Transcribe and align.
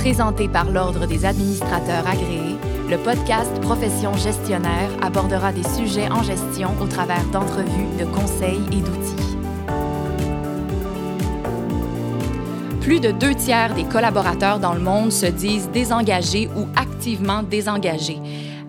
Présenté 0.00 0.48
par 0.48 0.70
l'Ordre 0.70 1.06
des 1.06 1.26
administrateurs 1.26 2.06
agréés, 2.06 2.56
le 2.88 2.96
podcast 2.96 3.60
Profession 3.60 4.14
gestionnaire 4.14 4.88
abordera 5.02 5.52
des 5.52 5.62
sujets 5.62 6.10
en 6.10 6.22
gestion 6.22 6.70
au 6.80 6.86
travers 6.86 7.22
d'entrevues, 7.26 7.98
de 7.98 8.06
conseils 8.06 8.62
et 8.72 8.80
d'outils. 8.80 9.36
Plus 12.80 12.98
de 12.98 13.10
deux 13.10 13.34
tiers 13.34 13.74
des 13.74 13.84
collaborateurs 13.84 14.58
dans 14.58 14.72
le 14.72 14.80
monde 14.80 15.12
se 15.12 15.26
disent 15.26 15.68
désengagés 15.68 16.48
ou 16.56 16.66
activement 16.76 17.42
désengagés, 17.42 18.20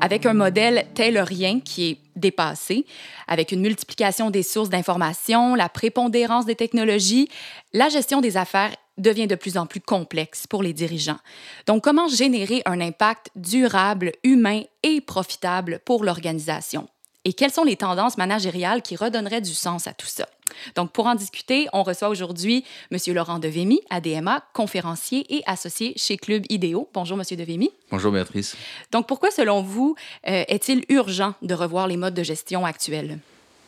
avec 0.02 0.26
un 0.26 0.34
modèle 0.34 0.88
taylorien 0.96 1.60
qui 1.60 1.92
est 1.92 1.98
dépassé, 2.16 2.86
avec 3.28 3.52
une 3.52 3.62
multiplication 3.62 4.32
des 4.32 4.44
sources 4.44 4.70
d'information, 4.70 5.56
la 5.56 5.70
prépondérance 5.70 6.46
des 6.46 6.56
technologies, 6.56 7.30
la 7.72 7.88
gestion 7.88 8.20
des 8.20 8.36
affaires 8.36 8.76
devient 8.98 9.28
de 9.28 9.36
plus 9.36 9.58
en 9.58 9.66
plus 9.66 9.80
complexe 9.80 10.48
pour 10.48 10.64
les 10.64 10.74
dirigeants. 10.74 11.20
Donc, 11.68 11.84
comment 11.84 12.08
générer 12.08 12.62
un 12.66 12.82
impact 12.82 13.30
durable, 13.36 14.12
humain 14.24 14.62
et 14.84 15.02
profitable 15.02 15.80
pour 15.86 16.04
l'organisation? 16.04 16.90
Et 17.24 17.34
quelles 17.34 17.52
sont 17.52 17.64
les 17.64 17.76
tendances 17.76 18.18
managériales 18.18 18.82
qui 18.82 18.96
redonneraient 18.96 19.42
du 19.42 19.54
sens 19.54 19.86
à 19.86 19.94
tout 19.94 20.08
ça? 20.08 20.28
Donc, 20.76 20.92
pour 20.92 21.06
en 21.06 21.14
discuter, 21.14 21.68
on 21.72 21.84
reçoit 21.84 22.10
aujourd'hui 22.10 22.66
M. 22.92 22.98
Laurent 23.14 23.38
Devemy, 23.38 23.80
ADMA, 23.92 24.44
conférencier 24.54 25.26
et 25.30 25.44
associé 25.46 25.94
chez 25.98 26.18
Club 26.18 26.44
Idéo. 26.50 26.90
Bonjour, 26.94 27.20
M. 27.20 27.38
Devemy. 27.38 27.70
Bonjour, 27.92 28.12
Béatrice. 28.12 28.58
Donc, 28.92 29.08
pourquoi, 29.08 29.30
selon 29.30 29.62
vous, 29.62 29.96
euh, 30.28 30.44
est-il 30.48 30.84
urgent 30.90 31.36
de 31.44 31.54
revoir 31.54 31.88
les 31.88 31.96
modes 31.96 32.16
de 32.16 32.24
gestion 32.24 32.66
actuels? 32.66 33.20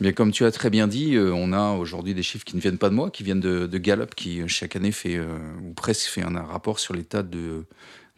Bien, 0.02 0.14
comme 0.14 0.32
tu 0.32 0.46
as 0.46 0.52
très 0.52 0.72
bien 0.72 0.88
dit, 0.88 1.16
euh, 1.16 1.32
on 1.32 1.54
a 1.54 1.74
aujourd'hui 1.74 2.16
des 2.16 2.24
chiffres 2.24 2.44
qui 2.44 2.56
ne 2.56 2.62
viennent 2.62 2.80
pas 2.80 2.90
de 2.90 2.96
moi, 2.96 3.12
qui 3.12 3.24
viennent 3.24 3.40
de, 3.40 3.78
Gallup, 3.78 4.16
qui 4.16 4.42
euh, 4.42 4.48
chaque 4.48 4.76
année 4.76 4.92
fait, 4.92 5.20
ou 5.20 5.74
presque 5.74 6.08
fait 6.08 6.24
un, 6.24 6.42
rapport 6.42 6.80
sur 6.80 6.96
l'état 6.96 7.22
de, 7.22 7.66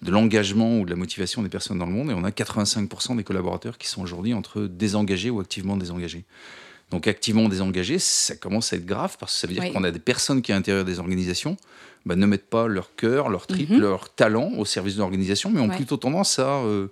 de 0.02 0.12
l'engagement 0.12 0.80
ou 0.80 0.86
de 0.86 0.90
la 0.90 0.96
motivation 0.96 1.42
des 1.42 1.50
personnes 1.50 1.80
dans 1.80 1.86
le 1.86 1.92
monde. 1.92 2.12
Et 2.12 2.14
on 2.14 2.24
a 2.24 2.30
85% 2.30 3.18
des 3.18 3.24
collaborateurs 3.24 3.78
qui 3.78 3.88
sont 3.88 4.02
aujourd'hui 4.02 4.34
entre 4.34 4.62
désengagés 4.62 5.30
ou 5.30 5.40
activement 5.40 5.78
désengagés. 5.78 6.26
Donc 6.92 7.08
activement 7.08 7.50
désengagés, 7.50 7.98
ça 7.98 8.36
commence 8.36 8.72
à 8.72 8.76
être 8.76 8.86
grave 8.86 9.18
parce 9.20 9.34
que 9.34 9.40
ça 9.40 9.48
veut 9.48 9.54
dire 9.54 9.74
qu'on 9.74 9.84
a 9.84 9.92
des 9.92 10.00
personnes 10.00 10.42
qui, 10.42 10.52
à 10.52 10.56
l'intérieur 10.56 10.86
des 10.86 11.00
organisations, 11.00 11.58
bah, 12.06 12.16
ne 12.16 12.26
mettent 12.28 12.50
pas 12.50 12.68
leur 12.68 12.96
cœur, 12.96 13.30
leur 13.30 13.48
trip, 13.48 13.72
mhm. 13.72 13.80
leur 13.80 14.14
talent 14.14 14.52
au 14.58 14.66
service 14.66 14.96
de 14.96 15.00
l'organisation, 15.00 15.50
mais 15.50 15.60
ont 15.60 15.70
plutôt 15.70 15.98
tendance 15.98 16.38
à, 16.38 16.58
euh, 16.58 16.88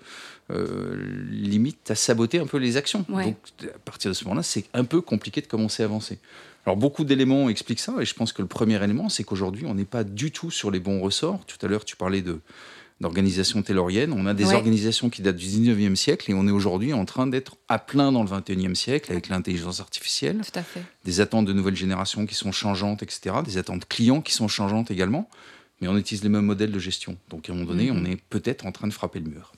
euh, 0.51 0.95
limite, 1.29 1.91
à 1.91 1.95
saboter 1.95 2.39
un 2.39 2.47
peu 2.47 2.57
les 2.57 2.77
actions. 2.77 3.05
Donc 3.07 3.37
à 3.63 3.79
partir 3.85 4.09
de 4.09 4.15
ce 4.15 4.23
moment-là, 4.25 4.41
c'est 4.41 4.65
un 4.73 4.83
peu 4.83 5.01
compliqué 5.01 5.41
de 5.41 5.47
commencer 5.47 5.83
à 5.83 5.85
avancer. 5.85 6.17
Alors 6.65 6.77
beaucoup 6.77 7.03
d'éléments 7.03 7.49
expliquent 7.49 7.79
ça, 7.79 7.93
et 7.99 8.05
je 8.05 8.13
pense 8.15 8.33
que 8.33 8.41
le 8.41 8.47
premier 8.47 8.83
élément, 8.83 9.09
c'est 9.09 9.23
qu'aujourd'hui, 9.23 9.65
on 9.67 9.75
n'est 9.75 9.85
pas 9.85 10.03
du 10.03 10.31
tout 10.31 10.49
sur 10.49 10.71
les 10.71 10.79
bons 10.79 10.99
ressorts. 11.01 11.45
Tout 11.45 11.63
à 11.63 11.69
l'heure, 11.69 11.85
tu 11.85 11.95
parlais 11.95 12.21
de 12.21 12.39
d'organisations 13.03 13.61
tayloriennes. 13.61 14.13
On 14.13 14.25
a 14.25 14.33
des 14.33 14.51
organisations 14.53 15.09
qui 15.09 15.21
datent 15.21 15.35
du 15.35 15.45
19e 15.45 15.95
siècle 15.95 16.31
et 16.31 16.33
on 16.33 16.47
est 16.47 16.51
aujourd'hui 16.51 16.93
en 16.93 17.05
train 17.05 17.27
d'être 17.27 17.57
à 17.69 17.77
plein 17.77 18.11
dans 18.11 18.23
le 18.23 18.29
21e 18.29 18.73
siècle 18.73 19.11
avec 19.11 19.29
l'intelligence 19.29 19.79
artificielle. 19.79 20.41
Tout 20.41 20.59
à 20.59 20.63
fait. 20.63 20.81
Des 21.05 21.21
attentes 21.21 21.45
de 21.45 21.53
nouvelles 21.53 21.75
générations 21.75 22.25
qui 22.25 22.33
sont 22.33 22.51
changeantes, 22.51 23.03
etc. 23.03 23.35
Des 23.45 23.57
attentes 23.57 23.85
clients 23.87 24.21
qui 24.21 24.33
sont 24.33 24.47
changeantes 24.47 24.89
également. 24.89 25.29
Mais 25.81 25.87
on 25.87 25.97
utilise 25.97 26.23
les 26.23 26.29
mêmes 26.29 26.45
modèles 26.45 26.71
de 26.71 26.79
gestion. 26.79 27.17
Donc 27.29 27.49
à 27.49 27.51
un 27.51 27.55
moment 27.55 27.67
donné, 27.67 27.89
mm-hmm. 27.89 28.01
on 28.01 28.05
est 28.05 28.15
peut-être 28.29 28.65
en 28.65 28.71
train 28.71 28.87
de 28.87 28.93
frapper 28.93 29.19
le 29.19 29.29
mur. 29.29 29.51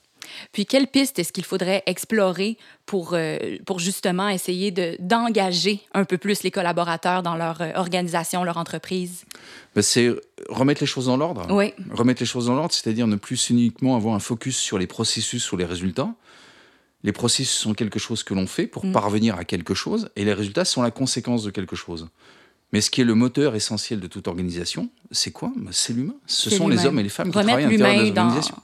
Puis, 0.52 0.66
quelle 0.66 0.88
piste 0.88 1.20
est-ce 1.20 1.32
qu'il 1.32 1.46
faudrait 1.46 1.84
explorer 1.86 2.58
pour, 2.86 3.12
euh, 3.14 3.38
pour 3.66 3.80
justement 3.80 4.30
essayer 4.30 4.72
d'engager 5.00 5.82
un 5.94 6.06
peu 6.06 6.18
plus 6.18 6.44
les 6.44 6.52
collaborateurs 6.52 7.24
dans 7.24 7.36
leur 7.36 7.62
euh, 7.62 7.72
organisation, 7.76 8.44
leur 8.44 8.58
entreprise? 8.58 9.26
Ben, 9.76 9.82
c'est 9.82 10.10
remettre 10.50 10.82
les 10.82 10.88
choses 10.88 11.08
dans 11.08 11.18
l'ordre. 11.18 11.48
Oui. 11.50 11.74
Remettre 11.92 12.22
les 12.22 12.28
choses 12.28 12.48
dans 12.48 12.56
l'ordre, 12.56 12.74
c'est-à-dire 12.74 13.08
ne 13.08 13.16
plus 13.16 13.50
uniquement 13.50 13.96
avoir 13.96 14.16
un 14.16 14.20
focus 14.20 14.58
sur 14.58 14.78
les 14.78 14.88
processus, 14.88 15.44
sur 15.44 15.58
les 15.58 15.66
résultats. 15.66 16.14
Les 17.04 17.12
processus 17.12 17.58
sont 17.58 17.74
quelque 17.74 18.00
chose 18.00 18.24
que 18.24 18.34
l'on 18.34 18.48
fait 18.48 18.66
pour 18.66 18.86
mm. 18.86 18.92
parvenir 18.92 19.36
à 19.36 19.46
quelque 19.46 19.74
chose, 19.74 20.10
et 20.16 20.26
les 20.26 20.34
résultats 20.34 20.66
sont 20.66 20.82
la 20.82 20.92
conséquence 20.92 21.44
de 21.44 21.52
quelque 21.52 21.76
chose. 21.76 22.08
Mais 22.74 22.82
ce 22.82 22.90
qui 22.90 23.02
est 23.02 23.06
le 23.06 23.16
moteur 23.16 23.56
essentiel 23.56 24.00
de 24.00 24.08
toute 24.08 24.28
organisation, 24.28 24.90
c'est 25.12 25.32
quoi? 25.32 25.52
Bah, 25.56 25.70
C'est 25.72 25.94
l'humain. 25.94 26.16
Ce 26.26 26.50
sont 26.50 26.68
les 26.68 26.86
hommes 26.86 27.00
et 27.00 27.04
les 27.04 27.10
femmes 27.10 27.28
qui 27.28 27.34
travaillent 27.34 27.64
à 27.64 27.70
l'intérieur 27.70 28.04
des 28.04 28.20
organisations. 28.20 28.58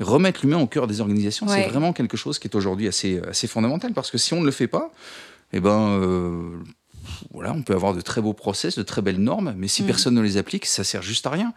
Remettre 0.00 0.40
l'humain 0.42 0.58
au 0.58 0.66
cœur 0.66 0.86
des 0.86 1.00
organisations, 1.00 1.46
c'est 1.46 1.68
vraiment 1.68 1.92
quelque 1.92 2.16
chose 2.16 2.38
qui 2.38 2.48
est 2.48 2.56
aujourd'hui 2.56 2.88
assez, 2.88 3.20
assez 3.28 3.46
fondamental. 3.46 3.92
Parce 3.92 4.10
que 4.10 4.18
si 4.18 4.34
on 4.34 4.40
ne 4.40 4.46
le 4.46 4.50
fait 4.50 4.66
pas, 4.66 4.90
eh 5.52 5.60
ben, 5.60 5.98
euh, 6.00 6.58
voilà, 7.32 7.52
on 7.52 7.62
peut 7.62 7.74
avoir 7.74 7.94
de 7.94 8.00
très 8.00 8.20
beaux 8.20 8.32
process, 8.32 8.78
de 8.78 8.82
très 8.82 9.02
belles 9.02 9.20
normes, 9.20 9.54
mais 9.56 9.68
si 9.68 9.82
mm. 9.82 9.86
personne 9.86 10.14
ne 10.14 10.22
les 10.22 10.36
applique, 10.36 10.66
ça 10.66 10.84
sert 10.84 11.02
juste 11.02 11.26
à 11.26 11.30
rien. 11.30 11.52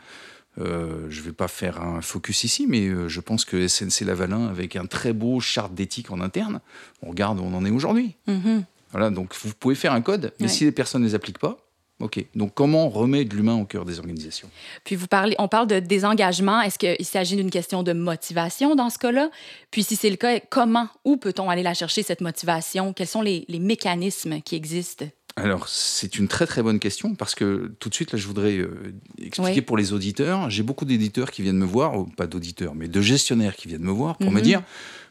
Euh, 0.60 1.08
je 1.10 1.20
ne 1.20 1.26
vais 1.26 1.32
pas 1.32 1.48
faire 1.48 1.82
un 1.82 2.02
focus 2.02 2.44
ici, 2.44 2.68
mais 2.68 2.88
euh, 2.88 3.08
je 3.08 3.20
pense 3.22 3.44
que 3.44 3.68
SNC 3.68 4.02
Lavalin, 4.02 4.48
avec 4.48 4.76
un 4.76 4.86
très 4.86 5.14
beau 5.14 5.40
charte 5.40 5.74
d'éthique 5.74 6.12
en 6.12 6.22
interne, 6.22 6.60
on 7.02 7.10
regarde 7.10 7.40
où 7.40 7.44
on 7.44 7.54
en 7.56 7.66
est 7.66 7.72
aujourd'hui. 7.72 8.16
Mm-hmm. 8.28 8.64
Voilà, 8.92 9.10
donc 9.10 9.34
vous 9.42 9.54
pouvez 9.60 9.74
faire 9.74 9.94
un 9.94 10.02
code, 10.02 10.34
mais 10.40 10.48
si 10.48 10.66
les 10.66 10.72
personnes 10.72 11.02
ne 11.02 11.08
les 11.08 11.16
appliquent 11.16 11.40
pas, 11.40 11.58
OK. 12.04 12.26
Donc, 12.36 12.54
comment 12.54 12.88
on 12.88 12.90
remet 12.90 13.24
de 13.24 13.34
l'humain 13.34 13.56
au 13.56 13.64
cœur 13.64 13.86
des 13.86 13.98
organisations? 13.98 14.50
Puis, 14.84 14.96
vous 14.98 15.08
parlez, 15.08 15.36
on 15.40 15.48
parle 15.48 15.68
de 15.68 15.80
désengagement. 15.80 16.60
Est-ce 16.60 16.78
qu'il 16.78 17.06
s'agit 17.06 17.38
d'une 17.38 17.50
question 17.50 17.82
de 17.82 17.94
motivation 17.94 18.76
dans 18.76 18.90
ce 18.90 19.00
cas-là? 19.00 19.30
Puis, 19.72 19.84
si 19.84 19.96
c'est 19.96 20.10
le 20.10 20.18
cas, 20.18 20.42
comment, 20.50 20.90
où 21.06 21.16
peut-on 21.16 21.50
aller 21.50 21.64
la 21.64 21.74
chercher, 21.74 22.04
cette 22.04 22.20
motivation? 22.20 22.92
Quels 22.92 23.08
sont 23.08 23.22
les, 23.22 23.46
mécanismes 23.50 24.42
qui 24.42 24.56
existent? 24.56 25.06
Alors, 25.38 25.70
c'est 25.70 26.18
une 26.18 26.28
très 26.28 26.46
très 26.46 26.62
bonne 26.62 26.80
question 26.80 27.16
parce 27.16 27.36
que 27.36 27.72
tout 27.80 27.88
de 27.88 27.96
suite, 27.96 28.12
là, 28.12 28.20
je 28.20 28.28
voudrais 28.28 28.58
euh, 28.58 28.94
expliquer 29.20 29.62
pour 29.62 29.78
les 29.78 29.94
auditeurs. 29.94 30.50
J'ai 30.50 30.62
beaucoup 30.62 30.86
d'éditeurs 30.86 31.32
qui 31.32 31.42
viennent 31.42 31.58
me 31.58 31.66
voir, 31.66 32.06
pas 32.18 32.28
d'auditeurs, 32.28 32.76
mais 32.76 32.90
de 32.90 33.02
gestionnaires 33.02 33.56
qui 33.56 33.70
viennent 33.70 33.82
me 33.82 33.92
voir 33.92 34.18
pour 34.18 34.30
me 34.30 34.40
mhm. 34.40 34.44
dire 34.46 34.64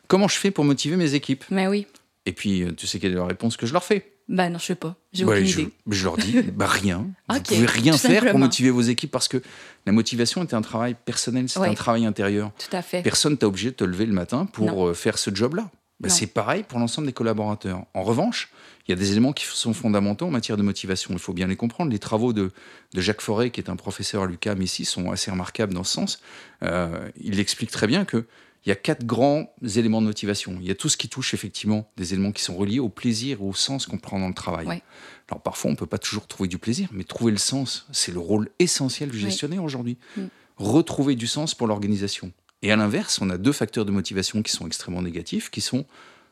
comment 0.08 0.28
je 0.28 0.36
fais 0.36 0.50
pour 0.50 0.64
motiver 0.64 0.96
mes 0.96 1.14
équipes? 1.14 1.44
Mais 1.50 1.66
oui. 1.66 1.86
Et 2.26 2.32
puis, 2.32 2.62
euh, 2.62 2.72
tu 2.72 2.86
sais 2.86 3.00
quelle 3.00 3.12
est 3.12 3.16
la 3.16 3.26
réponse 3.26 3.56
que 3.56 3.66
je 3.66 3.72
leur 3.72 3.82
fais? 3.82 4.12
Bah 4.32 4.48
non, 4.48 4.58
je 4.58 4.64
sais 4.64 4.74
pas. 4.74 4.96
J'ai 5.12 5.26
aucune 5.26 5.44
je, 5.44 5.60
idée. 5.60 5.72
Je 5.90 6.04
leur 6.04 6.16
dis, 6.16 6.40
bah 6.54 6.66
rien. 6.66 7.06
Vous 7.28 7.34
ne 7.36 7.40
pouvez 7.40 7.66
rien 7.66 7.92
faire 7.92 8.24
pour 8.30 8.38
motiver 8.38 8.70
vos 8.70 8.80
équipes 8.80 9.10
parce 9.10 9.28
que 9.28 9.42
la 9.84 9.92
motivation 9.92 10.42
est 10.42 10.54
un 10.54 10.62
travail 10.62 10.96
personnel, 11.04 11.50
c'est 11.50 11.60
un 11.60 11.74
travail 11.74 12.06
intérieur. 12.06 12.50
Tout 12.58 12.74
à 12.74 12.80
fait. 12.80 13.02
Personne 13.02 13.36
t'a 13.36 13.46
obligé 13.46 13.70
de 13.70 13.76
te 13.76 13.84
lever 13.84 14.06
le 14.06 14.14
matin 14.14 14.46
pour 14.46 14.88
euh, 14.88 14.94
faire 14.94 15.18
ce 15.18 15.32
job-là. 15.32 15.70
Bah, 16.00 16.08
c'est 16.08 16.26
pareil 16.26 16.64
pour 16.66 16.80
l'ensemble 16.80 17.06
des 17.06 17.12
collaborateurs. 17.12 17.84
En 17.94 18.02
revanche, 18.02 18.50
il 18.88 18.90
y 18.90 18.94
a 18.94 18.96
des 18.96 19.12
éléments 19.12 19.32
qui 19.32 19.44
sont 19.44 19.74
fondamentaux 19.74 20.26
en 20.26 20.30
matière 20.30 20.56
de 20.56 20.62
motivation. 20.62 21.10
Il 21.12 21.20
faut 21.20 21.34
bien 21.34 21.46
les 21.46 21.54
comprendre. 21.54 21.92
Les 21.92 22.00
travaux 22.00 22.32
de, 22.32 22.50
de 22.94 23.00
Jacques 23.00 23.20
Forêt, 23.20 23.50
qui 23.50 23.60
est 23.60 23.70
un 23.70 23.76
professeur 23.76 24.22
à 24.22 24.26
l'UQAM 24.26 24.60
ici, 24.62 24.84
sont 24.84 25.12
assez 25.12 25.30
remarquables 25.30 25.74
dans 25.74 25.84
ce 25.84 25.92
sens. 25.92 26.20
Euh, 26.64 27.08
il 27.20 27.38
explique 27.38 27.70
très 27.70 27.86
bien 27.86 28.04
que 28.04 28.24
il 28.64 28.68
y 28.68 28.72
a 28.72 28.76
quatre 28.76 29.04
grands 29.04 29.52
éléments 29.76 30.00
de 30.00 30.06
motivation. 30.06 30.56
Il 30.60 30.66
y 30.66 30.70
a 30.70 30.74
tout 30.74 30.88
ce 30.88 30.96
qui 30.96 31.08
touche 31.08 31.34
effectivement 31.34 31.90
des 31.96 32.14
éléments 32.14 32.30
qui 32.30 32.42
sont 32.42 32.56
reliés 32.56 32.78
au 32.78 32.88
plaisir, 32.88 33.42
au 33.42 33.54
sens 33.54 33.86
qu'on 33.86 33.98
prend 33.98 34.20
dans 34.20 34.28
le 34.28 34.34
travail. 34.34 34.82
Alors 35.28 35.42
parfois, 35.42 35.70
on 35.70 35.72
ne 35.72 35.78
peut 35.78 35.86
pas 35.86 35.98
toujours 35.98 36.26
trouver 36.26 36.48
du 36.48 36.58
plaisir, 36.58 36.88
mais 36.92 37.04
trouver 37.04 37.32
le 37.32 37.38
sens, 37.38 37.86
c'est 37.90 38.12
le 38.12 38.20
rôle 38.20 38.50
essentiel 38.58 39.10
du 39.10 39.18
gestionnaire 39.18 39.64
aujourd'hui. 39.64 39.98
Mm. 40.16 40.22
Retrouver 40.58 41.16
du 41.16 41.26
sens 41.26 41.54
pour 41.54 41.66
l'organisation. 41.66 42.32
Et 42.62 42.70
à 42.70 42.76
l'inverse, 42.76 43.20
on 43.20 43.30
a 43.30 43.38
deux 43.38 43.52
facteurs 43.52 43.84
de 43.84 43.90
motivation 43.90 44.42
qui 44.42 44.52
sont 44.52 44.66
extrêmement 44.66 45.02
négatifs, 45.02 45.50
qui 45.50 45.60
sont 45.60 45.84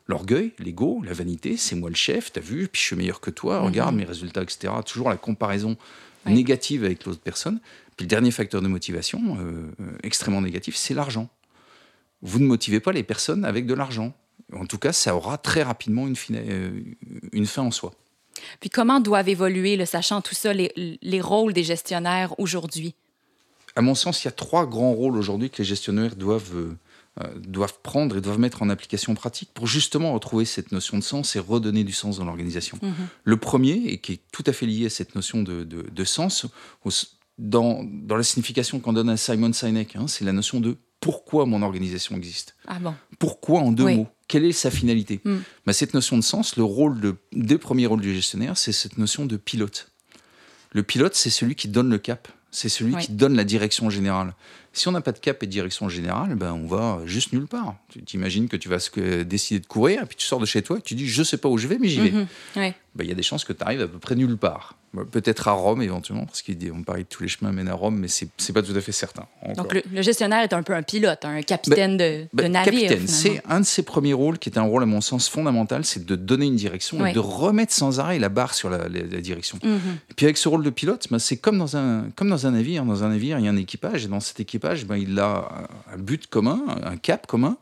l'orgueil, 0.07 0.53
l'ego, 0.59 1.01
la 1.03 1.13
vanité, 1.13 1.57
c'est 1.57 1.75
moi 1.75 1.89
le 1.89 1.95
chef, 1.95 2.31
t'as 2.31 2.41
vu, 2.41 2.69
puis 2.69 2.79
je 2.79 2.87
suis 2.87 2.95
meilleur 2.95 3.19
que 3.19 3.31
toi, 3.31 3.59
mm-hmm. 3.59 3.65
regarde 3.65 3.95
mes 3.95 4.05
résultats, 4.05 4.43
etc. 4.43 4.73
Toujours 4.85 5.09
la 5.09 5.17
comparaison 5.17 5.75
négative 6.25 6.85
avec 6.85 7.03
l'autre 7.05 7.19
personne. 7.19 7.59
Puis 7.97 8.05
le 8.05 8.09
dernier 8.09 8.31
facteur 8.31 8.61
de 8.61 8.67
motivation 8.67 9.37
euh, 9.39 9.71
euh, 9.81 9.97
extrêmement 10.03 10.41
négatif, 10.41 10.75
c'est 10.75 10.93
l'argent 10.93 11.29
vous 12.21 12.39
ne 12.39 12.45
motivez 12.45 12.79
pas 12.79 12.91
les 12.91 13.03
personnes 13.03 13.45
avec 13.45 13.65
de 13.65 13.73
l'argent. 13.73 14.13
En 14.53 14.65
tout 14.65 14.77
cas, 14.77 14.93
ça 14.93 15.15
aura 15.15 15.37
très 15.37 15.63
rapidement 15.63 16.07
une, 16.07 16.15
fin, 16.15 16.33
euh, 16.35 16.81
une 17.31 17.45
fin 17.45 17.61
en 17.61 17.71
soi. 17.71 17.93
Puis 18.59 18.69
comment 18.69 18.99
doivent 18.99 19.29
évoluer, 19.29 19.77
le 19.77 19.85
sachant 19.85 20.21
tout 20.21 20.35
ça, 20.35 20.53
les, 20.53 20.99
les 21.01 21.21
rôles 21.21 21.53
des 21.53 21.63
gestionnaires 21.63 22.37
aujourd'hui? 22.39 22.95
À 23.75 23.81
mon 23.81 23.95
sens, 23.95 24.23
il 24.23 24.25
y 24.25 24.27
a 24.27 24.31
trois 24.31 24.65
grands 24.65 24.93
rôles 24.93 25.17
aujourd'hui 25.17 25.49
que 25.49 25.59
les 25.59 25.63
gestionnaires 25.63 26.15
doivent, 26.15 26.75
euh, 27.21 27.27
doivent 27.37 27.79
prendre 27.81 28.17
et 28.17 28.21
doivent 28.21 28.39
mettre 28.39 28.61
en 28.61 28.69
application 28.69 29.15
pratique 29.15 29.49
pour 29.53 29.67
justement 29.67 30.13
retrouver 30.13 30.45
cette 30.45 30.71
notion 30.71 30.97
de 30.97 31.03
sens 31.03 31.35
et 31.35 31.39
redonner 31.39 31.83
du 31.83 31.93
sens 31.93 32.17
dans 32.17 32.25
l'organisation. 32.25 32.77
Mhm. 32.81 32.93
Le 33.23 33.37
premier, 33.37 33.73
et 33.87 33.99
qui 33.99 34.13
est 34.13 34.19
tout 34.31 34.43
à 34.45 34.53
fait 34.53 34.65
lié 34.65 34.87
à 34.87 34.89
cette 34.89 35.15
notion 35.15 35.41
de, 35.41 35.63
de, 35.63 35.85
de 35.89 36.03
sens, 36.03 36.45
dans, 37.37 37.83
dans, 37.83 38.17
la 38.17 38.23
signification 38.23 38.79
qu'on 38.79 38.93
donne 38.93 39.09
à 39.09 39.17
Simon 39.17 39.53
Sinek, 39.53 39.95
hein, 39.95 40.07
c'est 40.07 40.25
la 40.25 40.33
notion 40.33 40.59
de 40.59 40.77
pourquoi 41.01 41.45
mon 41.45 41.63
organisation 41.63 42.15
existe. 42.15 42.55
Ah 42.67 42.79
bon. 42.79 42.93
Pourquoi 43.19 43.59
en 43.59 43.71
deux 43.71 43.89
mots 43.89 44.07
Quelle 44.27 44.45
est 44.45 44.53
sa 44.53 44.71
finalité 44.71 45.19
hmm. 45.25 45.39
bah, 45.65 45.73
Cette 45.73 45.93
notion 45.93 46.15
de 46.15 46.21
sens, 46.21 46.55
le 46.55 46.63
rôle 46.63 47.01
de, 47.01 47.17
des 47.33 47.57
premiers 47.57 47.87
rôles 47.87 48.01
du 48.01 48.13
gestionnaire, 48.13 48.57
c'est 48.57 48.71
cette 48.71 48.97
notion 48.97 49.25
de 49.25 49.35
pilote. 49.35 49.91
Le 50.71 50.83
pilote, 50.83 51.15
c'est 51.15 51.31
celui 51.31 51.55
qui 51.55 51.67
donne 51.67 51.89
le 51.89 51.97
cap, 51.97 52.29
c'est 52.51 52.69
celui 52.69 52.95
qui 52.95 53.11
donne 53.11 53.35
la 53.35 53.43
direction 53.43 53.89
générale. 53.89 54.33
Si 54.73 54.87
on 54.87 54.91
n'a 54.91 55.01
pas 55.01 55.11
de 55.11 55.19
cap 55.19 55.43
et 55.43 55.45
de 55.45 55.51
direction 55.51 55.89
générale, 55.89 56.35
ben 56.35 56.53
on 56.53 56.65
va 56.65 57.01
juste 57.05 57.33
nulle 57.33 57.47
part. 57.47 57.75
Tu 57.89 58.01
t'imagines 58.03 58.47
que 58.47 58.55
tu 58.55 58.69
vas 58.69 58.77
décider 59.23 59.59
de 59.59 59.65
courir, 59.65 60.03
et 60.03 60.05
puis 60.05 60.15
tu 60.15 60.25
sors 60.25 60.39
de 60.39 60.45
chez 60.45 60.61
toi, 60.61 60.77
et 60.77 60.81
tu 60.81 60.95
dis 60.95 61.07
je 61.07 61.23
sais 61.23 61.37
pas 61.37 61.49
où 61.49 61.57
je 61.57 61.67
vais, 61.67 61.77
mais 61.77 61.89
j'y 61.89 61.99
vais. 61.99 62.11
Mhm. 62.11 62.73
Ben, 62.93 63.05
il 63.05 63.09
y 63.09 63.11
a 63.11 63.15
des 63.15 63.23
chances 63.23 63.45
que 63.45 63.53
tu 63.53 63.63
arrives 63.63 63.81
à 63.81 63.87
peu 63.87 63.99
près 63.99 64.15
nulle 64.15 64.35
part. 64.35 64.75
Peut-être 65.11 65.47
à 65.47 65.53
Rome 65.53 65.81
éventuellement, 65.81 66.25
parce 66.25 66.41
qu'on 66.41 66.83
parle 66.83 66.99
de 66.99 67.03
tous 67.03 67.23
les 67.23 67.29
chemins 67.29 67.53
mènent 67.53 67.69
à 67.69 67.73
Rome, 67.73 67.97
mais 67.97 68.09
c'est 68.09 68.25
n'est 68.25 68.53
pas 68.53 68.61
tout 68.61 68.75
à 68.75 68.81
fait 68.81 68.91
certain. 68.91 69.25
Donc 69.55 69.73
le, 69.73 70.01
gestionnaire 70.01 70.41
est 70.41 70.51
un 70.51 70.63
peu 70.63 70.73
un 70.73 70.81
pilote, 70.83 71.23
un 71.23 71.41
capitaine 71.41 71.95
de, 71.95 72.25
ben, 72.33 72.51
navire. 72.51 72.89
Capitaine, 72.89 73.07
c'est 73.07 73.41
un 73.47 73.61
de 73.61 73.65
ses 73.65 73.83
premiers 73.83 74.11
rôles 74.11 74.37
qui 74.37 74.49
est 74.49 74.57
un 74.57 74.63
rôle 74.63 74.83
à 74.83 74.85
mon 74.85 74.99
sens 74.99 75.29
fondamental, 75.29 75.85
c'est 75.85 76.05
de 76.05 76.17
donner 76.17 76.47
une 76.47 76.57
direction 76.57 77.05
et 77.05 77.13
de 77.13 77.19
remettre 77.19 77.71
sans 77.71 78.01
arrêt 78.01 78.19
la 78.19 78.27
barre 78.27 78.53
sur 78.53 78.69
la, 78.69 78.89
direction. 78.89 79.57
Mhm. 79.63 79.79
Et 80.09 80.13
puis 80.13 80.25
avec 80.25 80.35
ce 80.35 80.49
rôle 80.49 80.63
de 80.63 80.69
pilote, 80.69 81.07
ben, 81.09 81.19
c'est 81.19 81.37
comme 81.37 81.57
dans 81.57 81.77
un 81.77 82.09
comme 82.17 82.29
dans 82.29 82.45
un 82.45 82.51
navire. 82.51 82.83
Dans 82.83 83.05
un 83.05 83.09
navire, 83.09 83.39
il 83.39 83.45
y 83.45 83.47
a 83.47 83.51
un 83.51 83.57
équipage 83.57 84.03
et 84.03 84.07
dans 84.09 84.19
cet 84.19 84.41
équipage, 84.41 84.60
ben, 84.85 84.97
il 84.97 85.19
a 85.19 85.67
un 85.93 85.97
but 85.97 86.27
commun, 86.27 86.63
un 86.83 86.97
cap 86.97 87.27
commun. 87.27 87.57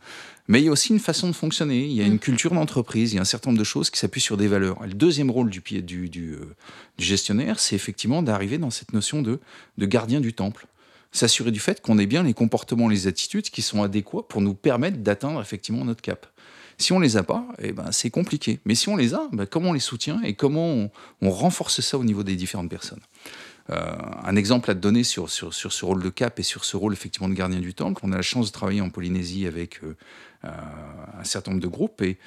Mais 0.50 0.62
il 0.62 0.66
y 0.66 0.68
a 0.68 0.72
aussi 0.72 0.92
une 0.92 1.00
façon 1.00 1.28
de 1.28 1.34
fonctionner, 1.34 1.86
il 1.86 1.92
y 1.92 2.02
a 2.02 2.06
une 2.06 2.16
mm. 2.16 2.20
culture 2.20 2.52
d'entreprise, 2.56 3.14
il 3.14 3.18
y 3.18 3.20
a 3.20 3.22
un 3.22 3.26
certain 3.26 3.52
nombre 3.52 3.60
de 3.60 3.64
choses 3.64 3.92
qui 3.92 4.00
s'appuient 4.00 4.20
sur 4.20 4.36
des 4.36 4.48
valeurs. 4.48 4.84
Et 4.84 4.88
le 4.88 4.96
deuxième 4.96 5.30
rôle 5.30 5.52
du, 5.52 5.62
du, 5.62 6.10
du, 6.10 6.32
euh, 6.34 6.56
du 6.98 7.06
gestionnaire, 7.06 7.60
c'est 7.60 7.76
effectivement 7.76 8.24
d'arriver 8.24 8.58
dans 8.58 8.72
cette 8.72 8.92
notion 8.92 9.22
de, 9.22 9.40
de 9.78 9.86
gardien 9.86 10.22
du 10.22 10.34
temple. 10.34 10.66
S'assurer 11.12 11.52
du 11.52 11.60
fait 11.60 11.82
qu'on 11.82 12.00
ait 12.00 12.08
bien 12.08 12.24
les 12.24 12.34
comportements, 12.34 12.88
les 12.88 13.06
attitudes 13.06 13.52
qui 13.52 13.62
sont 13.62 13.84
adéquats 13.84 14.24
pour 14.28 14.42
nous 14.42 14.56
permettre 14.56 14.98
d'atteindre 14.98 15.40
effectivement 15.40 15.86
notre 15.86 16.02
cap. 16.02 16.26
Si 16.80 16.94
on 16.94 17.00
les 17.00 17.16
a 17.18 17.24
pas, 17.24 17.46
eh 17.60 17.72
ben, 17.72 17.92
c'est 17.92 18.10
compliqué. 18.10 18.60
Mais 18.66 18.74
si 18.74 18.90
on 18.90 18.96
les 18.96 19.14
a, 19.14 19.28
ben, 19.32 19.46
comment 19.46 19.70
on 19.70 19.74
les 19.74 19.80
soutient 19.80 20.20
et 20.24 20.34
comment 20.34 20.66
on, 20.66 20.92
on 21.22 21.30
renforce 21.30 21.82
ça 21.82 21.98
au 21.98 22.04
niveau 22.04 22.24
des 22.24 22.36
différentes 22.36 22.70
personnes? 22.70 23.02
Un 23.72 24.36
exemple 24.36 24.72
à 24.72 24.76
te 24.76 24.80
donner 24.80 25.04
sur, 25.04 25.30
sur, 25.30 25.54
sur, 25.54 25.72
ce 25.72 25.86
rôle 25.86 26.02
de 26.02 26.10
cap 26.10 26.40
et 26.40 26.44
sur 26.44 26.66
ce 26.66 26.76
rôle 26.78 26.94
effectivement 26.94 27.30
de 27.30 27.34
gardien 27.34 27.60
du 27.60 27.74
temple. 27.74 28.02
On 28.04 28.12
a 28.12 28.16
la 28.16 28.22
chance 28.22 28.48
de 28.48 28.52
travailler 28.52 28.82
en 28.82 28.90
Polynésie 28.90 29.46
avec 29.46 29.84
euh, 29.84 29.96
euh, 30.46 30.50
un 31.20 31.24
certain 31.24 31.52
nombre 31.52 31.62
de 31.62 31.68
groupes 31.68 32.02
et 32.02 32.18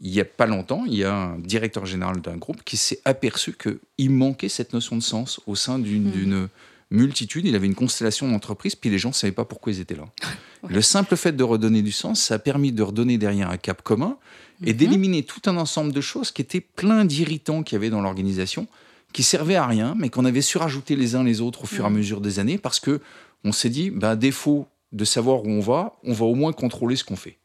il 0.00 0.10
n'y 0.10 0.20
a 0.20 0.24
pas 0.24 0.46
longtemps, 0.46 0.84
il 0.86 0.94
y 0.94 1.04
a 1.04 1.14
un 1.14 1.38
directeur 1.38 1.84
général 1.84 2.20
d'un 2.20 2.36
groupe 2.36 2.62
qui 2.64 2.76
s'est 2.76 3.00
aperçu 3.04 3.54
qu'il 3.54 4.10
manquait 4.10 4.48
cette 4.48 4.72
notion 4.72 4.96
de 4.96 5.02
sens 5.02 5.40
au 5.46 5.56
sein 5.56 5.78
d'une 5.78 6.44
mmh. 6.44 6.48
multitude. 6.90 7.44
Il 7.46 7.54
avait 7.54 7.66
une 7.66 7.74
constellation 7.74 8.28
d'entreprises, 8.28 8.76
puis 8.76 8.88
les 8.88 8.98
gens 8.98 9.10
ne 9.10 9.14
savaient 9.14 9.32
pas 9.32 9.44
pourquoi 9.44 9.72
ils 9.72 9.80
étaient 9.80 9.96
là. 9.96 10.06
Le 10.68 10.80
simple 10.80 11.16
fait 11.16 11.32
de 11.32 11.42
redonner 11.42 11.82
du 11.82 11.92
sens, 11.92 12.22
ça 12.22 12.34
a 12.34 12.38
permis 12.38 12.72
de 12.72 12.82
redonner 12.82 13.18
derrière 13.18 13.50
un 13.50 13.56
cap 13.56 13.82
commun 13.82 14.16
et 14.64 14.72
mmh. 14.72 14.76
d'éliminer 14.76 15.22
tout 15.24 15.42
un 15.46 15.56
ensemble 15.56 15.92
de 15.92 16.00
choses 16.00 16.30
qui 16.30 16.42
étaient 16.42 16.60
plein 16.60 17.04
d'irritants 17.04 17.62
qu'il 17.62 17.76
y 17.76 17.76
avait 17.76 17.90
dans 17.90 18.00
l'organisation 18.00 18.68
qui 19.12 19.22
servaient 19.22 19.56
à 19.56 19.66
rien, 19.66 19.94
mais 19.98 20.08
qu'on 20.08 20.24
avait 20.24 20.42
surajouté 20.42 20.96
les 20.96 21.14
uns 21.14 21.24
les 21.24 21.40
autres 21.40 21.64
au 21.64 21.66
fur 21.66 21.84
et 21.84 21.86
à 21.86 21.90
mm. 21.90 21.94
mesure 21.94 22.20
des 22.20 22.38
années, 22.38 22.58
parce 22.58 22.80
que 22.80 23.00
on 23.44 23.52
s'est 23.52 23.70
dit, 23.70 23.90
bah, 23.90 24.10
à 24.10 24.16
défaut 24.16 24.66
de 24.92 25.04
savoir 25.04 25.44
où 25.44 25.48
on 25.48 25.60
va, 25.60 25.94
on 26.04 26.12
va 26.12 26.24
au 26.26 26.34
moins 26.34 26.52
contrôler 26.52 26.96
ce 26.96 27.04
qu'on 27.04 27.16
fait. 27.16 27.38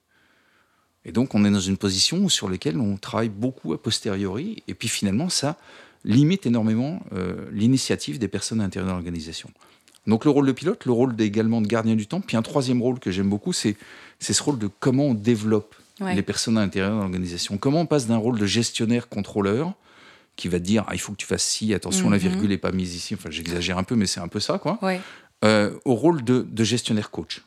Et 1.06 1.12
donc, 1.12 1.36
on 1.36 1.46
est 1.46 1.52
dans 1.52 1.60
une 1.60 1.78
position 1.78 2.28
sur 2.30 2.50
laquelle 2.50 2.80
on 2.80 2.98
travaille 2.98 3.30
beaucoup 3.30 3.74
a 3.74 3.82
posteriori, 3.82 4.64
et 4.68 4.74
puis 4.74 4.88
finalement, 4.88 5.30
ça 5.30 5.58
limite 6.04 6.46
énormément 6.46 7.00
euh, 7.14 7.36
l'initiative 7.52 8.20
des 8.20 8.28
personnes 8.28 8.60
à 8.60 8.64
l'intérieur 8.64 8.90
de 8.90 8.94
l'organisation. 8.94 9.50
Donc, 10.08 10.26
le 10.26 10.32
rôle 10.32 10.46
de 10.46 10.52
pilote, 10.52 10.86
le 10.86 10.92
rôle 10.92 11.20
également 11.20 11.62
de 11.62 11.68
gardien 11.68 11.96
du 11.96 12.08
temps, 12.08 12.22
puis 12.22 12.38
un 12.38 12.42
troisième 12.42 12.82
rôle 12.82 13.00
que 13.00 13.12
j'aime 13.12 13.30
beaucoup, 13.30 13.54
c'est 13.54 13.78
ce 14.20 14.44
rôle 14.44 14.60
de 14.60 14.70
comment 14.80 15.06
on 15.06 15.14
développe 15.14 15.76
les 16.02 16.22
personnes 16.22 16.58
à 16.58 16.62
l'intérieur 16.62 16.94
de 16.94 17.00
l'organisation. 17.00 17.58
Comment 17.58 17.82
on 17.82 17.86
passe 17.86 18.06
d'un 18.06 18.18
rôle 18.18 18.38
de 18.38 18.46
gestionnaire-contrôleur 18.46 19.74
qui 20.36 20.48
va 20.48 20.60
te 20.60 20.64
dire 20.64 20.84
ah, 20.88 20.94
il 20.94 21.00
faut 21.00 21.12
que 21.12 21.18
tu 21.18 21.26
fasses 21.26 21.44
ci, 21.44 21.74
attention, 21.74 22.10
la 22.10 22.18
mhm. 22.18 22.24
virgule 22.24 22.50
n'est 22.50 22.58
pas 22.58 22.72
mise 22.72 22.96
ici. 22.96 23.14
Enfin, 23.14 23.30
j'exagère 23.32 23.78
un 23.78 23.84
peu, 23.84 23.96
mais 23.96 24.06
c'est 24.06 24.20
un 24.20 24.28
peu 24.28 24.40
ça, 24.40 24.60
quoi. 24.60 24.80
Euh, 25.44 25.78
au 25.86 25.96
rôle 25.96 26.24
de, 26.24 26.46
gestionnaire 26.64 27.12
coach. 27.12 27.42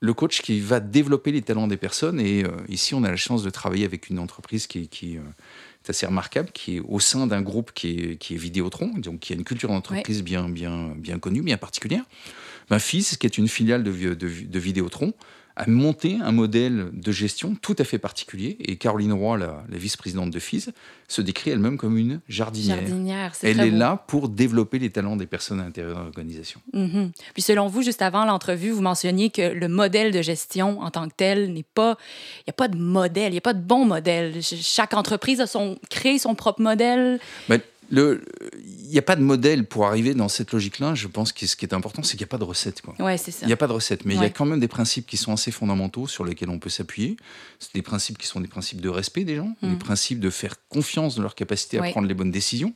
Le 0.00 0.12
coach 0.12 0.42
qui 0.42 0.60
va 0.60 0.80
développer 0.80 1.32
les 1.32 1.42
talents 1.42 1.66
des 1.66 1.76
personnes. 1.76 2.20
Et 2.20 2.44
euh, 2.44 2.50
ici, 2.68 2.94
on 2.94 3.04
a 3.04 3.10
la 3.10 3.16
chance 3.16 3.42
de 3.42 3.50
travailler 3.50 3.84
avec 3.84 4.10
une 4.10 4.18
entreprise 4.18 4.66
qui, 4.66 4.88
qui 4.88 5.16
euh, 5.16 5.20
est 5.84 5.90
assez 5.90 6.04
remarquable, 6.04 6.50
qui 6.52 6.76
est 6.76 6.80
au 6.80 7.00
sein 7.00 7.26
d'un 7.26 7.42
groupe 7.42 7.72
qui 7.72 7.98
est, 7.98 8.16
qui 8.16 8.34
est 8.34 8.38
Vidéotron, 8.38 8.88
donc 8.96 9.20
qui 9.20 9.32
a 9.32 9.36
une 9.36 9.44
culture 9.44 9.68
d'entreprise 9.68 10.22
bien, 10.22 10.48
bien, 10.48 10.94
bien 10.96 11.18
connue, 11.18 11.42
bien 11.42 11.56
particulière. 11.56 12.04
Ma 12.70 12.78
fille, 12.78 13.04
qui 13.04 13.26
est 13.26 13.38
une 13.38 13.48
filiale 13.48 13.82
de, 13.82 13.92
de, 13.92 14.14
de 14.14 14.58
Vidéotron, 14.58 15.12
a 15.56 15.68
monté 15.68 16.18
un 16.20 16.32
modèle 16.32 16.90
de 16.92 17.12
gestion 17.12 17.56
tout 17.60 17.76
à 17.78 17.84
fait 17.84 17.98
particulier. 17.98 18.56
Et 18.60 18.76
Caroline 18.76 19.12
Roy, 19.12 19.38
la, 19.38 19.64
vice-présidente 19.70 20.30
de 20.30 20.38
FIS, 20.38 20.70
se 21.06 21.22
décrit 21.22 21.50
elle-même 21.50 21.76
comme 21.76 21.96
une 21.96 22.20
jardinière. 22.28 22.80
jardinière 22.80 23.32
elle 23.42 23.60
est 23.60 23.70
là 23.70 24.02
pour 24.08 24.28
développer 24.28 24.78
les 24.78 24.90
talents 24.90 25.16
des 25.16 25.26
personnes 25.26 25.60
à 25.60 25.64
l'intérieur 25.64 25.98
de 25.98 26.04
l'organisation. 26.04 26.60
Mm-hmm. 26.72 27.10
Puis 27.34 27.42
selon 27.42 27.68
vous, 27.68 27.82
juste 27.82 28.02
avant 28.02 28.24
l'entrevue, 28.24 28.70
vous 28.70 28.82
mentionniez 28.82 29.30
que 29.30 29.42
le 29.42 29.68
modèle 29.68 30.12
de 30.12 30.22
gestion 30.22 30.80
en 30.80 30.90
tant 30.90 31.08
que 31.08 31.14
tel 31.16 31.52
n'est 31.52 31.62
pas... 31.62 31.96
Il 32.40 32.44
n'y 32.48 32.50
a 32.50 32.54
pas 32.54 32.68
de 32.68 32.76
modèle, 32.76 33.28
il 33.28 33.32
n'y 33.32 33.38
a 33.38 33.42
pas 33.42 33.54
de 33.54 33.62
bon 33.62 33.84
modèle. 33.84 34.42
Chaque 34.42 34.94
entreprise 34.94 35.40
a 35.40 35.46
son, 35.46 35.78
créé 35.90 36.18
son 36.18 36.34
propre 36.34 36.62
modèle. 36.62 37.20
Ben, 37.48 37.60
il 37.90 38.88
n'y 38.88 38.98
a 38.98 39.02
pas 39.02 39.16
de 39.16 39.22
modèle 39.22 39.66
pour 39.66 39.86
arriver 39.86 40.14
dans 40.14 40.28
cette 40.28 40.52
logique-là. 40.52 40.94
Je 40.94 41.06
pense 41.06 41.32
que 41.32 41.46
ce 41.46 41.56
qui 41.56 41.64
est 41.64 41.74
important, 41.74 42.02
c'est 42.02 42.12
qu'il 42.16 42.20
n'y 42.20 42.28
a 42.28 42.28
pas 42.28 42.38
de 42.38 42.44
recette. 42.44 42.82
Ouais, 42.98 43.18
c'est 43.18 43.30
ça. 43.30 43.40
Il 43.42 43.46
n'y 43.46 43.52
a 43.52 43.56
pas 43.56 43.66
de 43.66 43.72
recette, 43.72 44.04
mais 44.04 44.14
il 44.14 44.20
y 44.20 44.24
a 44.24 44.30
quand 44.30 44.44
même 44.46 44.60
des 44.60 44.68
principes 44.68 45.06
qui 45.06 45.16
sont 45.16 45.32
assez 45.32 45.50
fondamentaux 45.50 46.06
sur 46.06 46.24
lesquels 46.24 46.50
on 46.50 46.58
peut 46.58 46.70
s'appuyer. 46.70 47.16
C'est 47.58 47.74
des 47.74 47.82
principes 47.82 48.18
qui 48.18 48.26
sont 48.26 48.40
des 48.40 48.48
principes 48.48 48.80
de 48.80 48.88
respect 48.88 49.24
des 49.24 49.36
gens, 49.36 49.54
des 49.62 49.68
mm. 49.68 49.78
principes 49.78 50.20
de 50.20 50.30
faire 50.30 50.56
confiance 50.68 51.16
dans 51.16 51.22
leur 51.22 51.34
capacité 51.34 51.78
à 51.78 51.82
prendre 51.90 52.08
les 52.08 52.14
bonnes 52.14 52.30
décisions, 52.30 52.74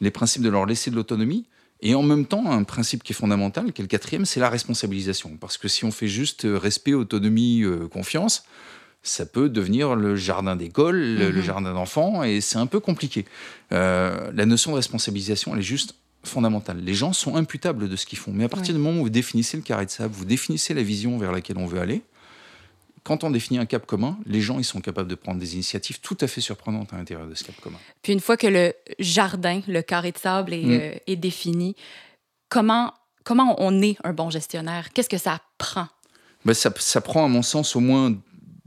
les 0.00 0.10
principes 0.10 0.42
de 0.42 0.50
leur 0.50 0.66
laisser 0.66 0.90
de 0.90 0.96
l'autonomie. 0.96 1.46
Et 1.82 1.94
en 1.94 2.02
même 2.02 2.26
temps, 2.26 2.50
un 2.50 2.62
principe 2.64 3.02
qui 3.02 3.12
est 3.12 3.16
fondamental, 3.16 3.72
qui 3.72 3.80
est 3.80 3.84
le 3.84 3.88
quatrième, 3.88 4.26
c'est 4.26 4.40
la 4.40 4.50
responsabilisation. 4.50 5.38
Parce 5.40 5.56
que 5.56 5.66
si 5.66 5.84
on 5.86 5.90
fait 5.90 6.08
juste 6.08 6.42
respect, 6.44 6.92
autonomie, 6.92 7.62
euh, 7.62 7.88
confiance, 7.88 8.44
ça 9.02 9.24
peut 9.26 9.48
devenir 9.48 9.96
le 9.96 10.16
jardin 10.16 10.56
d'école, 10.56 10.96
le, 10.96 11.32
mhm. 11.32 11.42
jardin 11.42 11.72
d'enfants, 11.72 12.22
et 12.22 12.40
c'est 12.40 12.58
un 12.58 12.66
peu 12.66 12.80
compliqué. 12.80 13.24
Euh, 13.72 14.30
la 14.34 14.46
notion 14.46 14.72
de 14.72 14.76
responsabilisation, 14.76 15.54
elle 15.54 15.60
est 15.60 15.62
juste 15.62 15.94
fondamentale. 16.22 16.78
Les 16.84 16.94
gens 16.94 17.12
sont 17.14 17.36
imputables 17.36 17.88
de 17.88 17.96
ce 17.96 18.04
qu'ils 18.04 18.18
font, 18.18 18.32
mais 18.32 18.44
à 18.44 18.48
partir 18.48 18.74
du 18.74 18.80
moment 18.80 19.00
où 19.00 19.04
vous 19.04 19.10
définissez 19.10 19.56
le 19.56 19.62
carré 19.62 19.86
de 19.86 19.90
sable, 19.90 20.14
vous 20.14 20.26
définissez 20.26 20.74
la 20.74 20.82
vision 20.82 21.16
vers 21.16 21.32
laquelle 21.32 21.56
on 21.56 21.66
veut 21.66 21.80
aller, 21.80 22.02
quand 23.02 23.24
on 23.24 23.30
définit 23.30 23.58
un 23.58 23.66
cap 23.66 23.86
commun, 23.86 24.18
les 24.26 24.40
gens 24.40 24.58
ils 24.58 24.64
sont 24.64 24.80
capables 24.80 25.08
de 25.08 25.14
prendre 25.14 25.40
des 25.40 25.54
initiatives 25.54 26.00
tout 26.00 26.16
à 26.20 26.26
fait 26.26 26.40
surprenantes 26.40 26.92
à 26.92 26.96
l'intérieur 26.96 27.26
de 27.26 27.34
ce 27.34 27.44
cap 27.44 27.58
commun. 27.60 27.78
Puis 28.02 28.12
une 28.12 28.20
fois 28.20 28.36
que 28.36 28.46
le 28.46 28.74
jardin, 28.98 29.62
le 29.66 29.80
carré 29.82 30.12
de 30.12 30.18
sable 30.18 30.52
est, 30.52 30.64
mm. 30.64 31.12
euh, 31.12 31.16
défini, 31.16 31.76
comment, 32.48 32.92
comment 33.24 33.56
on 33.58 33.80
est 33.80 33.96
un 34.04 34.12
bon 34.12 34.30
gestionnaire? 34.30 34.92
Qu'est-ce 34.92 35.08
que 35.08 35.18
ça 35.18 35.40
prend? 35.56 35.88
Ben 36.44 36.54
ça, 36.54 36.70
ça, 36.78 37.00
prend, 37.00 37.24
à 37.24 37.28
mon 37.28 37.42
sens, 37.42 37.76
au 37.76 37.80
moins 37.80 38.14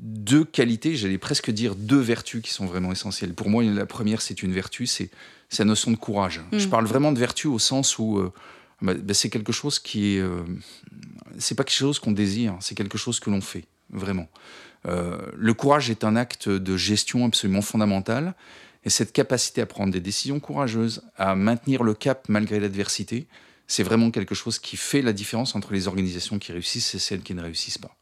deux 0.03 0.43
qualités, 0.43 0.97
j'allais 0.97 1.17
presque 1.17 1.49
dire 1.49 1.75
deux 1.75 1.99
vertus 1.99 2.41
qui 2.41 2.51
sont 2.51 2.65
vraiment 2.65 2.91
essentielles. 2.91 3.33
Pour 3.33 3.49
moi, 3.49 3.63
la 3.63 3.85
première, 3.85 4.21
c'est 4.21 4.43
une 4.43 4.51
vertu, 4.51 4.85
c'est 4.85 5.09
la 5.57 5.65
notion 5.65 5.91
de 5.91 5.95
courage. 5.95 6.41
Mm. 6.51 6.59
Je 6.59 6.67
parle 6.67 6.85
vraiment 6.85 7.13
de 7.13 7.19
vertu 7.19 7.47
au 7.47 7.57
sens 7.57 7.97
où 7.97 8.17
euh, 8.17 8.33
bah, 8.81 8.93
bah, 8.95 9.13
c'est 9.13 9.29
quelque 9.29 9.53
chose 9.53 9.79
qui 9.79 10.15
est. 10.15 10.19
Euh, 10.19 10.43
c'est 11.39 11.55
pas 11.55 11.63
quelque 11.63 11.77
chose 11.77 11.99
qu'on 11.99 12.11
désire, 12.11 12.57
c'est 12.59 12.75
quelque 12.75 12.97
chose 12.97 13.21
que 13.21 13.29
l'on 13.29 13.39
fait, 13.39 13.63
vraiment. 13.89 14.27
Euh, 14.85 15.17
le 15.35 15.53
courage 15.53 15.89
est 15.89 16.03
un 16.03 16.17
acte 16.17 16.49
de 16.49 16.77
gestion 16.77 17.25
absolument 17.25 17.61
fondamental. 17.61 18.35
Et 18.85 18.89
cette 18.89 19.13
capacité 19.13 19.61
à 19.61 19.65
prendre 19.65 19.93
des 19.93 20.01
décisions 20.01 20.41
courageuses, 20.41 21.03
à 21.15 21.35
maintenir 21.35 21.83
le 21.83 21.93
cap 21.93 22.27
malgré 22.27 22.59
l'adversité, 22.59 23.27
c'est 23.65 23.83
vraiment 23.83 24.11
quelque 24.11 24.35
chose 24.35 24.59
qui 24.59 24.75
fait 24.75 25.01
la 25.01 25.13
différence 25.13 25.55
entre 25.55 25.71
les 25.71 25.87
organisations 25.87 26.37
qui 26.37 26.51
réussissent 26.51 26.93
et 26.93 26.99
celles 26.99 27.21
qui 27.21 27.33
ne 27.33 27.41
réussissent 27.41 27.77
pas. 27.77 27.95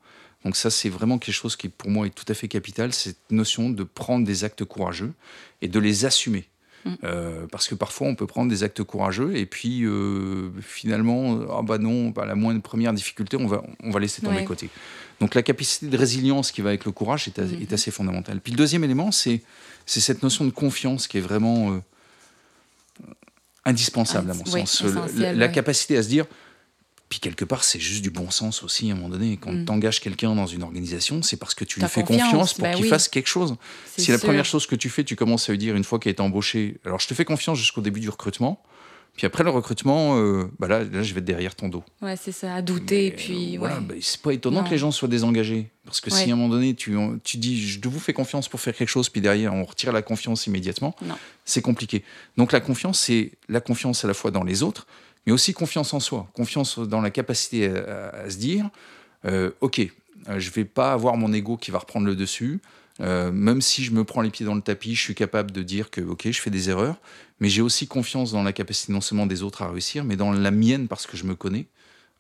Donc 0.44 0.56
ça, 0.56 0.70
c'est 0.70 0.90
vraiment 0.90 1.18
quelque 1.20 1.36
chose 1.36 1.56
qui, 1.56 1.70
pour 1.70 1.90
moi, 1.90 2.08
est 2.08 2.10
tout 2.10 2.26
à 2.28 2.34
fait 2.34 2.48
capital, 2.48 2.94
cette 2.94 3.20
notion 3.30 3.70
de 3.70 3.84
prendre 3.84 4.26
des 4.26 4.44
actes 4.44 4.66
courageux 4.66 5.14
et 5.62 5.68
de 5.68 5.80
les 5.80 6.06
assumer. 6.06 6.48
Mm. 6.86 6.90
Euh, 7.04 7.48
parce 7.52 7.68
que 7.68 7.76
parfois, 7.76 8.08
on 8.08 8.16
peut 8.16 8.28
prendre 8.28 8.50
des 8.50 8.64
actes 8.64 8.84
courageux 8.84 9.36
et 9.36 9.46
puis 9.46 9.84
euh, 9.86 10.50
finalement, 10.62 11.40
ah 11.52 11.62
bah 11.62 11.78
non, 11.78 12.10
bah, 12.10 12.26
la 12.26 12.36
moindre 12.36 12.62
première 12.62 12.94
difficulté, 12.94 13.38
on 13.38 13.48
va, 13.48 13.64
on 13.84 13.92
va 13.92 14.00
laisser 14.00 14.22
tomber 14.22 14.44
côté. 14.46 14.70
Donc 15.20 15.36
la 15.36 15.44
capacité 15.44 15.86
de 15.86 15.98
résilience 15.98 16.52
qui 16.52 16.62
va 16.62 16.70
avec 16.70 16.86
le 16.86 16.92
courage 16.92 17.28
est, 17.28 17.38
mm-hmm. 17.38 17.62
est 17.62 17.74
assez 17.74 17.92
fondamentale. 17.92 18.40
Puis 18.42 18.52
le 18.52 18.58
deuxième 18.58 18.84
élément, 18.84 19.12
c'est 19.12 19.44
cette 19.86 20.24
notion 20.24 20.46
de 20.46 20.50
confiance 20.50 21.08
qui 21.08 21.20
est 21.20 21.22
vraiment 21.22 21.74
euh, 21.74 21.80
indispensable 23.66 24.32
à 24.32 24.34
mon 24.34 24.46
sens. 24.46 24.84
la, 25.16 25.48
capacité 25.50 25.98
à 25.98 26.04
se 26.04 26.08
dire, 26.08 26.26
puis 27.12 27.20
quelque 27.20 27.44
part, 27.44 27.65
c'est 27.65 27.77
juste 27.77 28.01
du 28.01 28.10
bon 28.10 28.32
sens 28.32 28.63
aussi 28.63 28.89
à 28.89 28.94
un 28.94 28.96
moment 28.96 29.10
donné. 29.10 29.36
Quand 29.36 29.51
mm. 29.51 29.65
tu 29.65 29.72
engages 29.74 30.00
quelqu'un 30.00 30.34
dans 30.34 30.48
une 30.48 30.63
organisation, 30.63 31.22
c'est 31.22 31.36
parce 31.36 31.53
que 31.53 31.65
tu 31.65 31.82
lui 31.82 31.88
fais 31.89 32.03
confiance, 32.03 32.53
pour 32.53 32.63
bah 32.63 32.74
qu'il 32.74 32.86
fasse 32.86 33.10
quelque 33.10 33.27
chose. 33.27 33.58
Si 33.98 34.12
la 34.12 34.18
première 34.18 34.46
chose 34.46 34.65
que 34.65 34.77
tu 34.77 34.88
fais, 34.88 35.03
tu 35.03 35.18
commences 35.18 35.50
à 35.50 35.51
lui 35.51 35.60
dire 35.60 35.75
une 35.75 35.84
fois 35.84 36.00
qu'il 36.00 36.08
est 36.08 36.22
embauché, 36.22 36.77
alors 36.86 37.01
je 37.01 37.10
te 37.10 37.13
fais 37.13 37.25
confiance 37.25 37.58
jusqu'au 37.58 37.82
début 37.82 38.00
du 38.00 38.08
recrutement, 38.08 38.63
puis 39.18 39.27
après 39.27 39.44
le 39.44 39.50
recrutement, 39.50 40.18
euh, 40.20 40.50
bah 40.58 40.70
là, 40.70 40.86
là, 40.86 41.03
je 41.03 41.13
vais 41.13 41.20
être 41.20 41.25
derrière 41.25 41.53
ton 41.53 41.68
dos. 41.68 41.84
Ouais, 42.01 42.15
c'est 42.15 42.32
ça, 42.32 42.56
à 42.56 42.62
douter. 42.62 43.12
puis, 43.12 43.58
euh, 43.58 43.60
voilà, 43.60 43.82
bah, 43.82 43.94
c'est 44.00 44.22
pas 44.22 44.32
étonnant 44.32 44.63
que 44.63 44.70
les 44.70 44.77
gens 44.77 44.91
soient 44.91 45.10
désengagés. 45.10 45.70
Parce 45.84 46.00
que 46.00 46.10
si 46.10 46.30
à 46.30 46.34
un 46.34 46.38
moment 46.38 46.48
donné, 46.48 46.75
tu, 46.75 46.96
tu 47.25 47.36
dis, 47.36 47.62
je 47.62 47.77
vous 47.84 48.00
fais 48.00 48.13
confiance 48.13 48.48
pour 48.48 48.62
faire 48.62 48.74
quelque 48.74 48.88
chose, 48.88 49.10
puis 49.10 49.20
derrière, 49.20 49.53
on 49.53 49.65
retire 49.65 49.91
la 49.91 50.01
confiance 50.01 50.48
immédiatement, 50.48 50.96
c'est 51.44 51.62
compliqué. 51.62 52.06
Donc 52.38 52.53
la 52.53 52.62
confiance, 52.62 53.01
c'est 53.01 53.34
la 53.50 53.60
confiance 53.60 54.06
à 54.06 54.08
la 54.08 54.13
fois 54.13 54.32
dans 54.32 54.46
les 54.46 54.63
autres, 54.63 54.88
mais 55.25 55.32
aussi 55.32 55.54
confiance 55.54 55.94
en 55.94 56.00
soi, 56.00 56.28
confiance 56.34 56.80
dans 56.80 57.01
la 57.01 57.12
capacité 57.12 57.68
à, 57.68 58.30
se 58.30 58.38
dire, 58.38 58.70
euh, 59.25 59.51
ok, 59.62 59.80
euh, 60.30 60.40
je 60.40 60.51
vais 60.51 60.66
pas 60.66 60.94
avoir 60.94 61.18
mon 61.18 61.32
ego 61.34 61.58
qui 61.58 61.72
va 61.72 61.80
reprendre 61.80 62.06
le 62.06 62.16
dessus. 62.16 62.60
Euh, 63.00 63.32
même 63.32 63.62
si 63.62 63.84
je 63.84 63.92
me 63.92 64.04
prends 64.04 64.22
les 64.22 64.30
pieds 64.30 64.46
dans 64.46 64.56
le 64.56 64.62
tapis, 64.62 64.96
je 64.96 65.01
suis 65.01 65.16
capable 65.16 65.51
de 65.51 65.63
dire 65.63 65.90
que 65.90 66.01
ok, 66.01 66.30
je 66.30 66.42
fais 66.42 66.50
des 66.50 66.70
erreurs, 66.70 66.98
mais 67.40 67.50
j'ai 67.50 67.62
aussi 67.62 67.88
confiance 67.88 68.32
dans 68.32 68.44
la 68.44 68.54
capacité 68.54 68.94
non 68.94 69.01
seulement 69.01 69.25
des 69.25 69.44
autres 69.44 69.62
à 69.62 69.72
réussir, 69.72 70.04
mais 70.04 70.16
dans 70.16 70.32
la 70.32 70.51
mienne 70.51 70.88
parce 70.88 71.08
que 71.08 71.18
je 71.18 71.24
me 71.24 71.36
connais, 71.36 71.66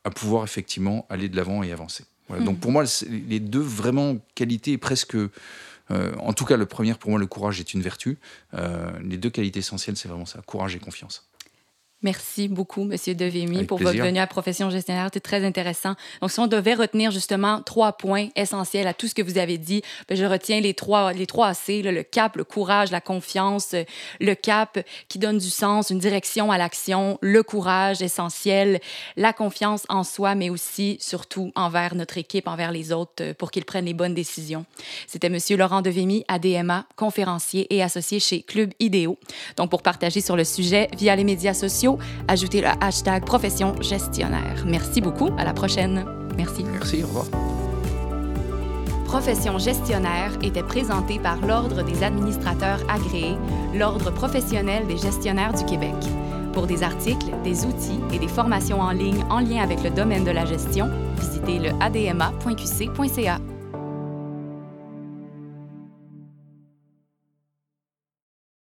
à 0.03 0.09
pouvoir 0.09 0.43
effectivement 0.43 1.05
aller 1.09 1.29
de 1.29 1.35
l'avant 1.35 1.61
et 1.61 1.71
avancer. 1.71 2.05
Donc 2.39 2.61
pour 2.61 2.71
moi, 2.71 2.85
les 3.09 3.41
deux 3.41 3.59
vraiment 3.59 4.15
qualités 4.35 4.77
presque, 4.77 5.17
en 5.89 6.31
tout 6.31 6.45
cas 6.45 6.55
le 6.55 6.65
premier 6.65 6.93
pour 6.93 7.09
moi, 7.09 7.19
le 7.19 7.25
courage 7.25 7.59
est 7.59 7.73
une 7.73 7.81
vertu. 7.81 8.17
les 9.03 9.17
deux 9.17 9.29
qualités 9.29 9.59
essentielles, 9.59 9.97
c'est 9.97 10.07
vraiment 10.07 10.25
ça, 10.25 10.41
courage 10.45 10.73
et 10.73 10.79
confiance. 10.79 11.29
Merci 12.03 12.47
beaucoup, 12.47 12.83
Monsieur 12.83 13.13
Devemy, 13.13 13.65
pour 13.65 13.77
votre 13.77 13.97
venue 13.97 14.17
à 14.17 14.25
Profession 14.25 14.71
gestionnaire. 14.71 15.05
C'était 15.05 15.19
très 15.19 15.45
intéressant. 15.45 15.93
Donc, 16.19 16.31
si 16.31 16.39
on 16.39 16.47
devait 16.47 16.73
retenir 16.73 17.11
justement 17.11 17.61
trois 17.61 17.93
points 17.93 18.29
essentiels 18.35 18.87
à 18.87 18.95
tout 18.95 19.07
ce 19.07 19.13
que 19.13 19.21
vous 19.21 19.37
avez 19.37 19.59
dit, 19.59 19.83
ben, 20.09 20.17
je 20.17 20.25
retiens 20.25 20.61
les 20.61 20.73
trois, 20.73 21.13
les 21.13 21.27
trois 21.27 21.53
C, 21.53 21.83
le 21.83 22.01
cap, 22.01 22.37
le 22.37 22.43
courage, 22.43 22.89
la 22.89 23.01
confiance, 23.01 23.75
le 24.19 24.33
cap 24.33 24.79
qui 25.09 25.19
donne 25.19 25.37
du 25.37 25.51
sens, 25.51 25.91
une 25.91 25.99
direction 25.99 26.51
à 26.51 26.57
l'action, 26.57 27.19
le 27.21 27.43
courage 27.43 28.01
essentiel, 28.01 28.79
la 29.15 29.31
confiance 29.31 29.83
en 29.87 30.03
soi, 30.03 30.33
mais 30.33 30.49
aussi, 30.49 30.97
surtout, 30.99 31.51
envers 31.53 31.93
notre 31.93 32.17
équipe, 32.17 32.47
envers 32.47 32.71
les 32.71 32.91
autres, 32.91 33.21
euh, 33.21 33.33
pour 33.35 33.51
qu'ils 33.51 33.65
prennent 33.65 33.85
les 33.85 33.93
bonnes 33.93 34.15
décisions. 34.15 34.65
C'était 35.05 35.29
Monsieur 35.29 35.55
Laurent 35.55 35.83
Devemy, 35.83 36.25
ADMA, 36.27 36.87
conférencier 36.95 37.67
et 37.69 37.83
associé 37.83 38.19
chez 38.19 38.41
Club 38.41 38.71
Idéo. 38.79 39.19
Donc, 39.55 39.69
pour 39.69 39.83
partager 39.83 40.19
sur 40.19 40.35
le 40.35 40.43
sujet 40.43 40.89
via 40.97 41.15
les 41.15 41.23
médias 41.23 41.53
sociaux, 41.53 41.90
ajoutez 42.27 42.61
le 42.61 42.67
hashtag 42.79 43.25
profession 43.25 43.75
gestionnaire. 43.81 44.63
Merci 44.65 45.01
beaucoup. 45.01 45.29
À 45.37 45.43
la 45.43 45.53
prochaine. 45.53 46.05
Merci. 46.37 46.63
Merci. 46.63 47.03
Au 47.03 47.07
revoir. 47.07 47.25
Profession 49.05 49.57
gestionnaire 49.57 50.31
était 50.41 50.63
présenté 50.63 51.19
par 51.19 51.35
l'Ordre 51.45 51.83
des 51.83 52.01
administrateurs 52.01 52.79
agréés, 52.89 53.35
l'Ordre 53.75 54.09
professionnel 54.11 54.87
des 54.87 54.97
gestionnaires 54.97 55.53
du 55.53 55.65
Québec. 55.65 55.95
Pour 56.53 56.65
des 56.65 56.81
articles, 56.81 57.27
des 57.43 57.65
outils 57.65 57.99
et 58.13 58.19
des 58.19 58.29
formations 58.29 58.79
en 58.79 58.91
ligne 58.91 59.23
en 59.29 59.39
lien 59.39 59.61
avec 59.61 59.83
le 59.83 59.89
domaine 59.89 60.23
de 60.23 60.31
la 60.31 60.45
gestion, 60.45 60.89
visitez 61.19 61.59
le 61.59 61.71
adma.qc.ca. 61.81 63.39